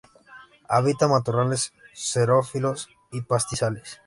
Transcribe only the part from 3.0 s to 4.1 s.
y pastizales.